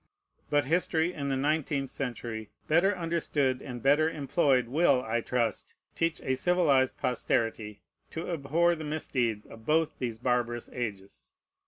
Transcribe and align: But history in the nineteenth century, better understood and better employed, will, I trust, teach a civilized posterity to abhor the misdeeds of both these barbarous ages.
But 0.49 0.65
history 0.65 1.13
in 1.13 1.29
the 1.29 1.37
nineteenth 1.37 1.91
century, 1.91 2.49
better 2.67 2.97
understood 2.97 3.61
and 3.61 3.83
better 3.83 4.09
employed, 4.09 4.67
will, 4.67 5.03
I 5.03 5.21
trust, 5.21 5.75
teach 5.93 6.19
a 6.23 6.33
civilized 6.33 6.97
posterity 6.97 7.81
to 8.09 8.31
abhor 8.31 8.73
the 8.73 8.83
misdeeds 8.83 9.45
of 9.45 9.67
both 9.67 9.91
these 9.99 10.17
barbarous 10.17 10.71
ages. 10.73 11.35